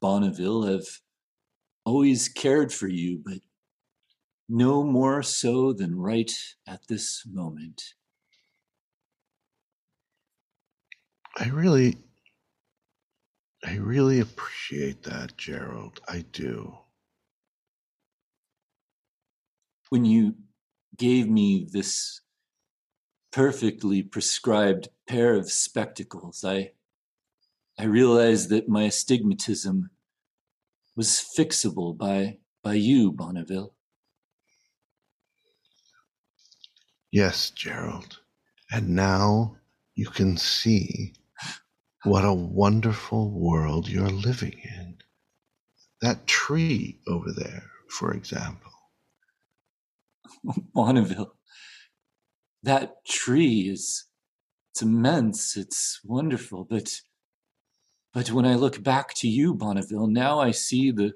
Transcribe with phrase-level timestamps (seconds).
[0.00, 0.86] Bonneville have
[1.84, 3.38] always cared for you, but
[4.48, 6.32] no more so than right
[6.66, 7.82] at this moment.
[11.38, 11.98] I really,
[13.64, 16.00] I really appreciate that, Gerald.
[16.08, 16.78] I do.
[19.90, 20.34] When you
[20.96, 22.20] gave me this
[23.32, 26.72] perfectly prescribed pair of spectacles, I
[27.78, 29.90] I realized that my astigmatism
[30.96, 33.74] was fixable by by you, Bonneville.
[37.12, 38.20] Yes, Gerald.
[38.70, 39.56] And now
[39.94, 41.14] you can see
[42.04, 44.98] what a wonderful world you're living in.
[46.02, 48.72] That tree over there, for example.
[50.74, 51.34] Bonneville,
[52.62, 54.06] that tree is
[54.72, 57.00] it's immense, it's wonderful, but
[58.16, 61.12] but when I look back to you, Bonneville, now I see the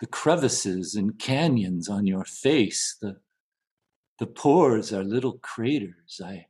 [0.00, 3.20] the crevices and canyons on your face, the
[4.18, 6.22] the pores are little craters.
[6.24, 6.46] I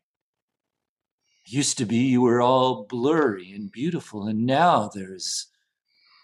[1.45, 5.49] used to be you were all blurry and beautiful, and now there's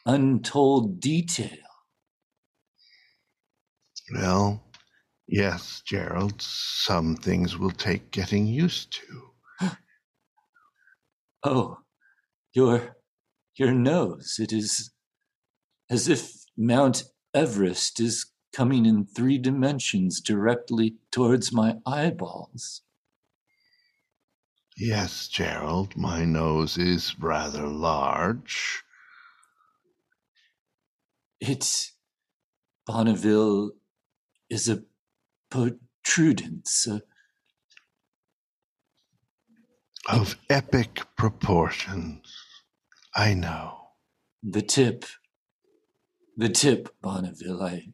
[0.07, 1.67] untold detail.
[4.15, 4.63] Well,
[5.27, 8.97] yes, Gerald, some things will take getting used
[9.59, 9.69] to.
[11.43, 11.79] oh,
[12.55, 13.02] your
[13.57, 14.91] your nose, it is
[15.91, 22.83] as if Mount Everest is coming in three dimensions directly towards my eyeballs.
[24.77, 28.83] Yes, Gerald, my nose is rather large.
[31.41, 31.93] It's
[32.87, 33.73] Bonneville,
[34.49, 34.83] is a
[35.51, 37.03] protrudence, a,
[40.09, 42.52] of epic proportions.
[43.15, 43.79] I know.
[44.43, 45.05] the tip,
[46.37, 47.63] the tip, Bonneville.
[47.63, 47.93] I,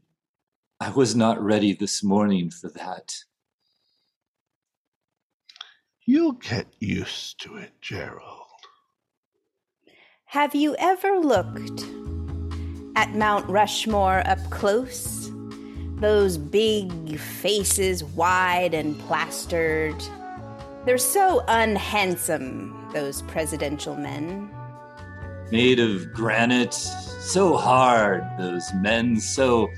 [0.81, 3.15] I was not ready this morning for that.
[6.07, 8.47] You'll get used to it, Gerald.
[10.27, 11.85] Have you ever looked
[12.97, 15.31] at Mount Rushmore up close?
[15.97, 19.97] Those big faces, wide and plastered.
[20.85, 24.51] They're so unhandsome, those presidential men.
[25.51, 29.71] Made of granite, so hard, those men, so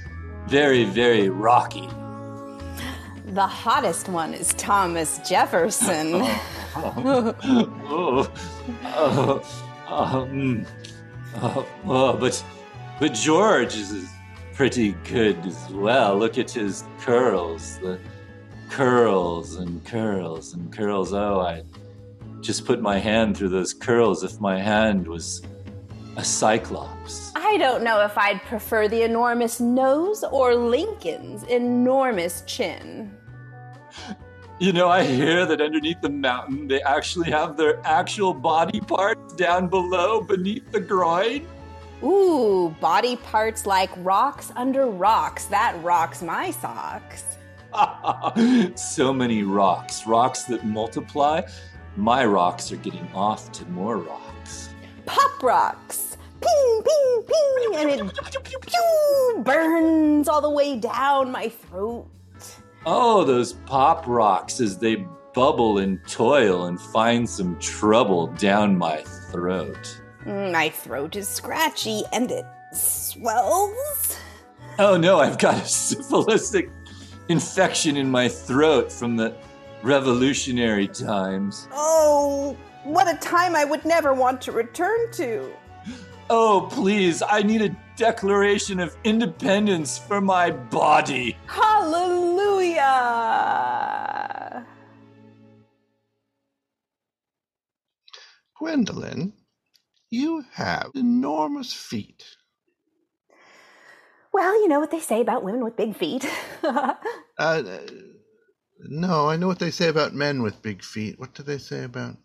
[0.48, 1.88] very, very rocky.
[3.26, 6.14] The hottest one is Thomas Jefferson.
[6.76, 7.34] oh,
[7.84, 8.32] oh,
[8.84, 9.42] oh,
[9.88, 10.66] um,
[11.36, 12.44] oh, oh, but
[12.98, 14.08] but George is
[14.54, 16.18] pretty good as well.
[16.18, 18.00] Look at his curls, the
[18.68, 21.12] curls and curls and curls.
[21.12, 21.62] Oh, I
[22.40, 25.42] just put my hand through those curls if my hand was
[26.20, 27.32] a cyclops.
[27.34, 33.16] I don't know if I'd prefer the enormous nose or Lincoln's enormous chin.
[34.58, 39.32] You know, I hear that underneath the mountain, they actually have their actual body parts
[39.32, 41.48] down below, beneath the groin.
[42.02, 45.46] Ooh, body parts like rocks under rocks.
[45.46, 47.38] That rocks my socks.
[48.74, 51.40] so many rocks, rocks that multiply.
[51.96, 54.68] My rocks are getting off to more rocks.
[55.06, 56.09] Pop rocks!
[56.40, 57.74] Ping, ping, ping!
[57.76, 62.06] And it pew, burns all the way down my throat.
[62.86, 69.02] Oh, those pop rocks as they bubble and toil and find some trouble down my
[69.30, 70.00] throat.
[70.26, 74.18] My throat is scratchy and it swells.
[74.78, 76.70] Oh no, I've got a syphilitic
[77.28, 79.34] infection in my throat from the
[79.82, 81.68] revolutionary times.
[81.72, 85.52] Oh, what a time I would never want to return to.
[86.32, 91.36] Oh, please, I need a declaration of independence for my body.
[91.48, 92.86] Hallelujah!
[98.56, 99.32] Gwendolyn,
[100.10, 102.24] you have enormous feet.
[104.32, 106.24] Well, you know what they say about women with big feet.
[106.62, 106.94] Uh,
[107.38, 107.80] uh,
[108.80, 111.18] no, I know what they say about men with big feet.
[111.18, 112.16] What do they say about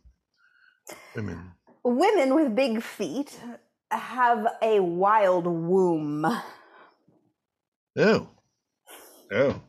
[1.15, 1.53] women?
[1.85, 3.39] women with big feet
[3.91, 6.25] have a wild womb.
[7.97, 8.27] Oh.
[9.31, 9.61] Oh.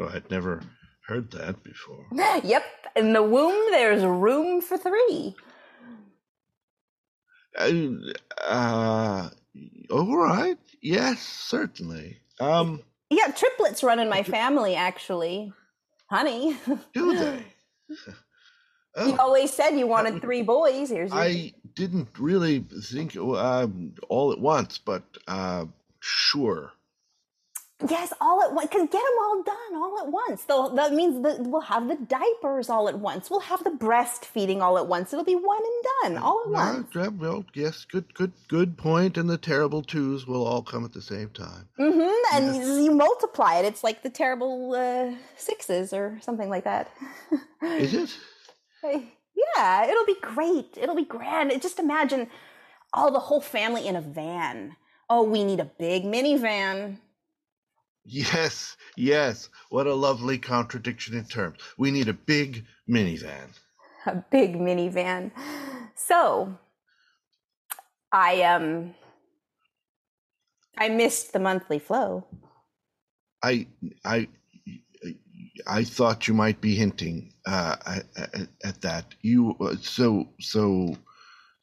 [0.00, 0.62] Oh, I'd never
[1.06, 2.06] heard that before.
[2.44, 2.64] Yep,
[2.96, 5.34] in the womb there's room for three.
[7.58, 7.72] Uh,
[8.46, 9.30] uh,
[9.90, 10.58] all right.
[10.80, 12.18] Yes, certainly.
[12.40, 15.52] Um, Yeah, triplets run in my family, actually.
[16.08, 16.56] Honey.
[16.94, 17.44] do they?
[19.06, 20.90] You Oh, always said you wanted three boys.
[20.90, 25.66] Here's your I didn't really think um, all at once, but uh,
[26.00, 26.72] sure.
[27.88, 28.70] Yes, all at once.
[28.72, 30.42] Cause get them all done all at once.
[30.42, 33.30] They'll, that means that we'll have the diapers all at once.
[33.30, 35.12] We'll have the breastfeeding all at once.
[35.12, 36.88] It'll be one and done all at Well, once.
[36.92, 39.16] yeah, well, yes, good, good, good point.
[39.16, 41.68] And the terrible twos will all come at the same time.
[41.78, 42.36] Mm-hmm.
[42.36, 42.66] And Yes.
[42.84, 43.64] you multiply it.
[43.64, 46.90] It's like the terrible uh, sixes or something like that.
[47.62, 48.10] Is it?
[48.82, 50.76] Yeah, it'll be great.
[50.76, 51.50] It'll be grand.
[51.62, 52.28] Just imagine
[52.92, 54.76] all the whole family in a van.
[55.10, 56.98] Oh, we need a big minivan.
[58.04, 59.48] Yes, yes.
[59.70, 61.58] What a lovely contradiction in terms.
[61.76, 63.50] We need a big minivan.
[64.06, 65.30] a big minivan.
[65.94, 66.58] So
[68.12, 68.94] I um
[70.78, 72.24] I missed the monthly flow.
[73.42, 73.66] I,
[74.04, 74.28] I,
[75.66, 79.14] I thought you might be hinting uh, at, at, at that.
[79.22, 80.96] You uh, so so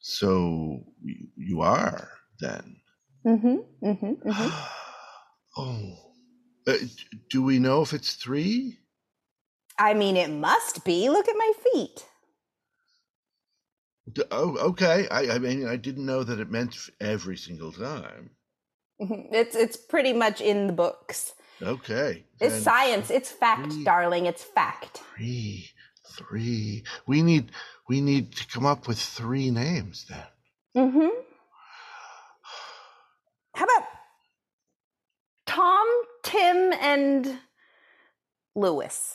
[0.00, 0.84] so
[1.36, 2.08] you- are
[2.40, 2.76] then.
[3.26, 3.56] Mm-hmm.
[3.82, 4.28] Mm-hmm.
[4.28, 4.66] mm-hmm.
[5.56, 6.12] oh,
[6.66, 6.74] uh,
[7.30, 8.78] do we know if it's three?
[9.78, 11.08] I mean it must be.
[11.08, 12.04] Look at my feet.
[14.12, 15.08] D- Oh, okay.
[15.10, 18.30] I, I mean, I didn't know that it meant every single time.
[19.00, 21.34] It's it's pretty much in the books.
[21.62, 22.24] Okay.
[22.40, 23.10] It's then science.
[23.10, 23.84] It's fact, three.
[23.84, 24.26] darling.
[24.26, 24.98] It's fact.
[25.16, 25.70] Three,
[26.16, 26.84] three.
[27.06, 27.50] We need
[27.88, 30.24] we need to come up with three names then.
[30.76, 31.08] Mm-hmm.
[33.54, 33.84] How about
[35.46, 35.86] Tom,
[36.22, 37.38] Tim, and
[38.54, 39.14] Lewis?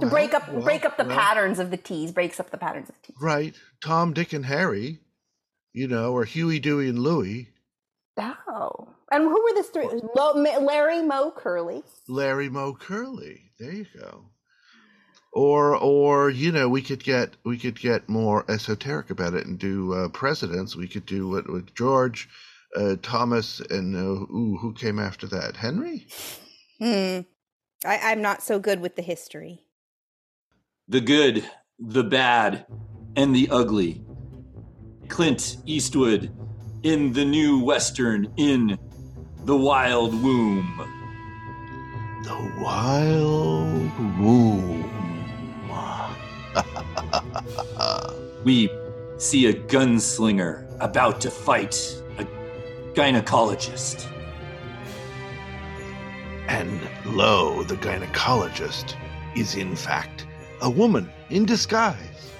[0.00, 2.50] To Well, break up well, break up the well, patterns of the T's, breaks up
[2.50, 3.16] the patterns of the T's.
[3.20, 3.54] Right.
[3.82, 4.98] Tom, Dick, and Harry.
[5.72, 7.48] You know, or Huey, Dewey, and Louie.
[8.18, 8.88] Oh.
[9.10, 9.88] And who were the three?
[10.14, 11.82] Lo, Larry, Mo, Curly.
[12.08, 13.50] Larry, Moe, Curly.
[13.58, 14.26] There you go.
[15.32, 19.58] Or, or you know, we could get we could get more esoteric about it and
[19.58, 20.76] do uh, presidents.
[20.76, 22.28] We could do what with George,
[22.76, 23.98] uh, Thomas, and uh,
[24.32, 25.56] ooh, who came after that?
[25.56, 26.06] Henry.
[26.78, 27.20] Hmm.
[27.84, 29.60] I, I'm not so good with the history.
[30.88, 31.48] The good,
[31.78, 32.66] the bad,
[33.16, 34.04] and the ugly.
[35.08, 36.32] Clint Eastwood
[36.82, 38.78] in the new Western in
[39.44, 40.76] The Wild Womb.
[42.24, 44.90] The Wild Womb.
[48.44, 48.70] We
[49.18, 52.26] see a gunslinger about to fight a
[52.94, 54.06] gynecologist.
[56.48, 58.94] And lo, the gynecologist
[59.36, 60.26] is in fact
[60.62, 62.32] a woman in disguise.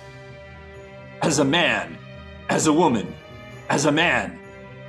[1.23, 1.99] As a man,
[2.49, 3.15] as a woman,
[3.69, 4.39] as a man,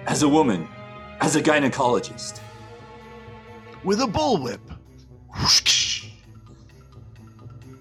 [0.07, 0.67] as a woman,
[1.21, 2.39] as a gynecologist.
[3.83, 4.59] with a bullwhip.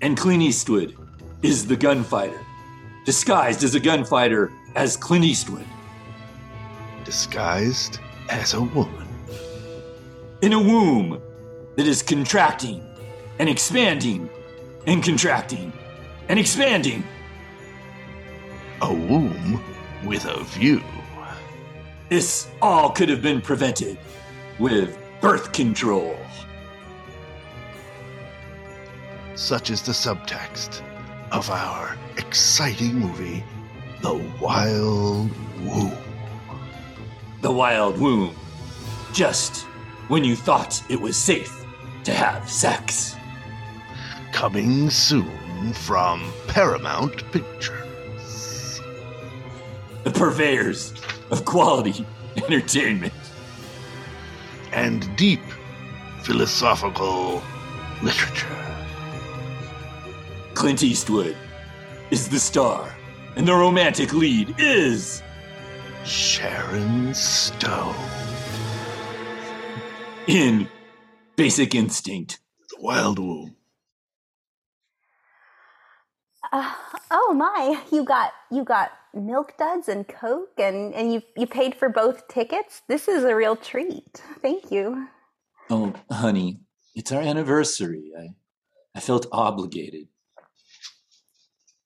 [0.00, 0.96] And Clint Eastwood
[1.42, 2.40] is the gunfighter,
[3.04, 5.66] disguised as a gunfighter as Clint Eastwood.
[7.04, 7.98] Disguised
[8.30, 9.08] as a woman.
[10.42, 11.20] in a womb
[11.76, 12.82] that is contracting
[13.38, 14.30] and expanding
[14.86, 15.70] and contracting
[16.28, 17.04] and expanding.
[18.80, 19.62] A womb
[20.06, 20.82] with a view.
[22.10, 23.96] This all could have been prevented
[24.58, 26.18] with birth control.
[29.36, 30.82] Such is the subtext
[31.30, 33.44] of our exciting movie,
[34.02, 35.30] The Wild
[35.64, 35.96] Womb.
[37.42, 38.34] The wild womb.
[39.12, 39.62] Just
[40.08, 41.64] when you thought it was safe
[42.02, 43.14] to have sex.
[44.32, 47.89] Coming soon from Paramount Pictures.
[50.04, 50.92] The purveyors
[51.30, 53.12] of quality entertainment.
[54.72, 55.40] And deep
[56.22, 57.42] philosophical
[58.02, 58.46] literature.
[60.54, 61.36] Clint Eastwood
[62.10, 62.94] is the star,
[63.36, 65.22] and the romantic lead is
[66.04, 67.94] Sharon Stone.
[70.26, 70.68] in
[71.36, 72.38] Basic Instinct.
[72.70, 73.56] The Wild Womb.
[76.52, 76.72] Uh,
[77.10, 77.80] oh my!
[77.90, 82.28] You got you got milk duds and coke, and and you you paid for both
[82.28, 82.82] tickets.
[82.88, 84.22] This is a real treat.
[84.40, 85.08] Thank you.
[85.68, 86.60] Oh, honey,
[86.94, 88.12] it's our anniversary.
[88.18, 88.28] I,
[88.94, 90.08] I felt obligated.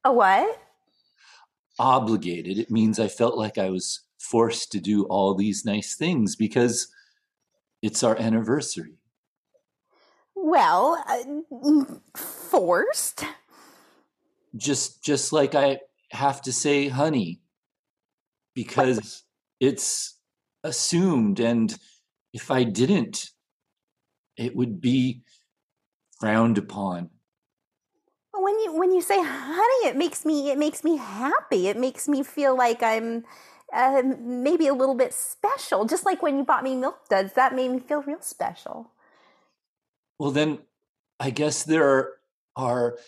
[0.05, 0.61] A what?
[1.79, 2.59] Obligated.
[2.59, 6.89] It means I felt like I was forced to do all these nice things because
[7.83, 8.99] it's our anniversary.
[10.35, 11.85] Well, uh,
[12.17, 13.25] forced.
[14.57, 15.81] Just, just like I
[16.11, 17.41] have to say, honey,
[18.55, 19.25] because
[19.61, 20.19] it's
[20.63, 21.77] assumed, and
[22.33, 23.31] if I didn't,
[24.37, 25.23] it would be
[26.21, 27.11] frowned upon.
[28.33, 31.69] when you when you say honey, it makes me it makes me happy.
[31.69, 33.25] It makes me feel like I'm
[33.73, 35.85] uh, maybe a little bit special.
[35.85, 38.91] Just like when you bought me milk duds, that made me feel real special.
[40.19, 40.59] Well, then
[41.19, 42.15] I guess there
[42.57, 42.99] are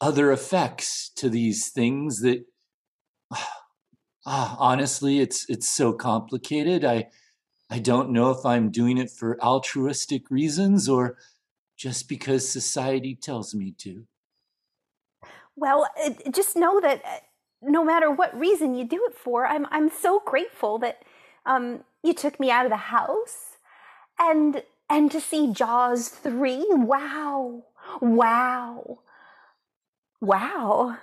[0.00, 2.44] other effects to these things that
[4.26, 6.84] ah, honestly it's it's so complicated.
[6.84, 7.08] I
[7.70, 11.18] I don't know if I'm doing it for altruistic reasons or
[11.76, 14.06] just because society tells me to.
[15.54, 15.88] Well,
[16.30, 17.18] just know that uh,
[17.62, 21.02] no matter what reason you do it for, I'm I'm so grateful that
[21.44, 23.56] um, you took me out of the house
[24.18, 26.64] and and to see Jaws three.
[26.70, 27.64] Wow,
[28.00, 29.00] wow,
[30.20, 30.96] wow.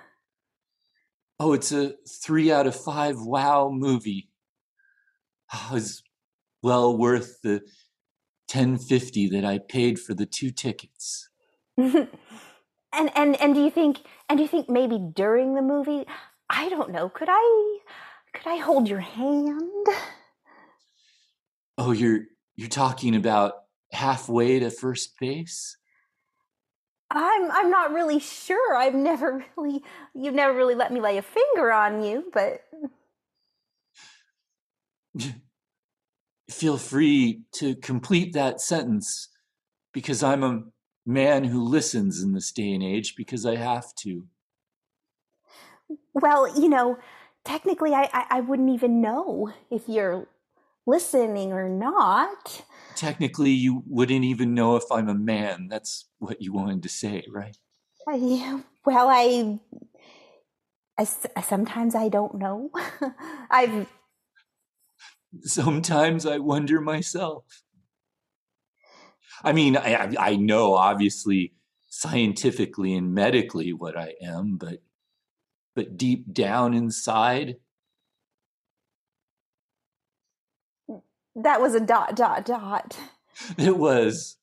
[1.38, 4.30] Oh, it's a three out of five wow movie.
[5.52, 6.02] Oh, it's
[6.62, 7.62] well worth the
[8.48, 11.28] ten fifty that I paid for the two tickets.
[11.76, 12.08] and
[12.92, 16.06] and and do you think and do you think maybe during the movie
[16.48, 17.08] I don't know.
[17.08, 17.78] Could I
[18.32, 19.86] could I hold your hand?
[21.78, 22.20] Oh, you're
[22.54, 23.54] you're talking about
[23.92, 25.76] halfway to first base?
[27.10, 28.74] I'm I'm not really sure.
[28.74, 29.82] I've never really
[30.14, 32.62] you've never really let me lay a finger on you, but
[36.50, 39.28] feel free to complete that sentence
[39.92, 40.62] because I'm a
[41.04, 44.24] man who listens in this day and age because I have to.
[46.14, 46.98] Well, you know,
[47.44, 50.26] technically, I, I, I wouldn't even know if you're
[50.86, 52.64] listening or not.
[52.94, 55.68] Technically, you wouldn't even know if I'm a man.
[55.68, 57.56] That's what you wanted to say, right?
[58.08, 59.58] I, well, I,
[60.98, 61.04] I
[61.42, 62.70] sometimes I don't know.
[63.50, 63.88] I've
[65.42, 67.44] sometimes I wonder myself.
[69.42, 71.52] I mean, I I know obviously
[71.88, 74.80] scientifically and medically what I am, but
[75.74, 77.56] but deep down inside.
[81.36, 82.98] That was a dot, dot, dot.
[83.58, 84.38] It was.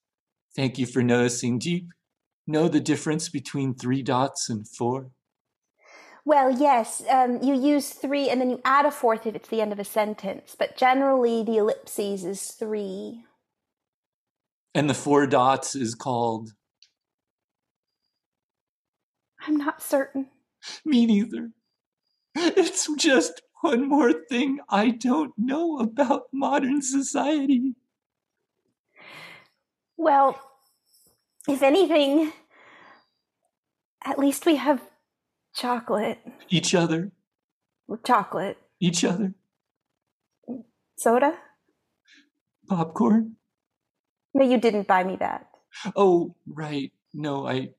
[0.56, 1.58] Thank you for noticing.
[1.58, 1.88] Do you
[2.46, 5.10] know the difference between three dots and four?
[6.26, 7.02] Well, yes.
[7.10, 9.80] Um, you use three and then you add a fourth if it's the end of
[9.80, 13.24] a sentence, but generally the ellipses is three.
[14.76, 16.52] And the four dots is called?
[19.46, 20.28] I'm not certain.
[20.86, 21.52] Me neither.
[22.36, 27.76] It's just one more thing I don't know about modern society.
[29.96, 30.40] Well,
[31.48, 32.34] if anything,
[34.04, 34.82] at least we have
[35.56, 36.20] chocolate.
[36.50, 37.12] Each other.
[38.06, 38.58] Chocolate.
[38.82, 39.34] Each other.
[40.98, 41.38] Soda?
[42.68, 43.38] Popcorn?
[44.34, 45.48] No, you didn't buy me that.
[45.96, 46.92] Oh, right.
[47.14, 47.70] No, I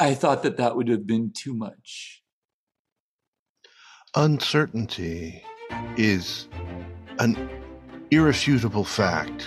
[0.00, 2.22] I thought that that would have been too much.
[4.14, 5.42] Uncertainty
[5.96, 6.46] is
[7.18, 7.48] an
[8.10, 9.46] irrefutable fact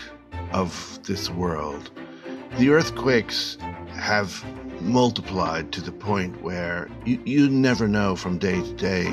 [0.53, 1.91] of this world.
[2.57, 3.60] The earthquakes
[3.91, 4.43] have
[4.81, 9.05] multiplied to the point where you, you never know from day to day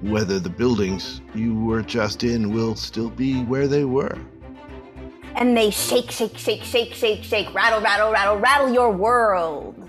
[0.00, 4.18] whether the buildings you were just in will still be where they were.
[5.34, 9.86] And they shake, shake, shake, shake, shake, shake, rattle, rattle, rattle, rattle your world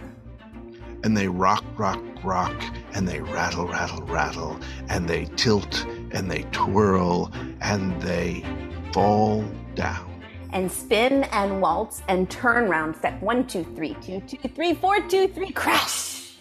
[1.03, 2.53] and they rock, rock, rock,
[2.97, 4.57] and they rattle, rattle, rattle,
[4.89, 8.43] and they tilt and they twirl and they
[8.91, 10.09] fall down.
[10.51, 12.95] And spin and waltz and turn round.
[12.95, 16.37] Step one, two, three, two, two, three, four, two, three, crash.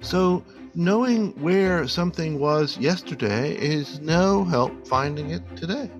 [0.00, 0.44] So,
[0.76, 5.90] knowing where something was yesterday is no help finding it today.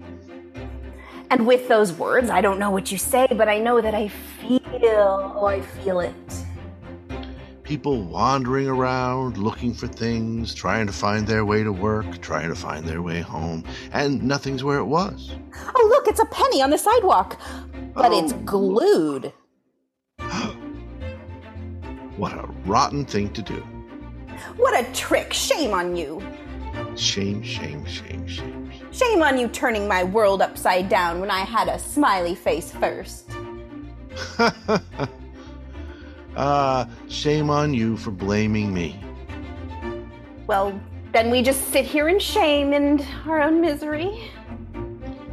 [1.31, 4.07] And with those words, I don't know what you say, but I know that I
[4.07, 4.61] feel,
[5.35, 6.15] oh, I feel it
[7.73, 12.55] people wandering around looking for things, trying to find their way to work, trying to
[12.55, 15.31] find their way home, and nothing's where it was.
[15.75, 17.41] Oh, look, it's a penny on the sidewalk,
[17.95, 18.23] but oh.
[18.23, 19.33] it's glued.
[22.19, 23.67] what a rotten thing to do.
[24.59, 25.33] What a trick!
[25.33, 26.23] Shame on you!
[26.95, 28.71] Shame, shame, shame, shame.
[28.91, 33.31] Shame on you turning my world upside down when I had a smiley face first.
[36.37, 38.99] Ah, shame on you for blaming me.
[40.47, 40.81] Well,
[41.13, 44.31] then we just sit here in shame and our own misery.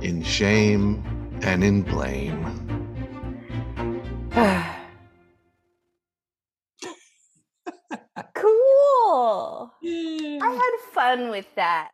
[0.02, 1.02] In shame
[1.42, 2.44] and in blame.
[8.36, 9.74] cool.
[9.82, 10.40] Yeah.
[10.42, 11.92] I had fun with that.